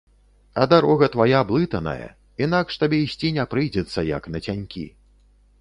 А 0.61 0.65
дарога 0.71 1.09
твая 1.15 1.41
блытаная, 1.51 2.07
інакш 2.47 2.81
табе 2.85 3.03
ісці 3.09 3.31
не 3.39 3.47
прыйдзецца, 3.55 4.07
як 4.17 4.23
нацянькі. 4.39 4.85